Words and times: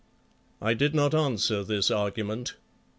I 0.63 0.73
did 0.73 0.95
not 0.95 1.13
answer 1.13 1.63
this 1.63 1.91
argument. 1.91 2.55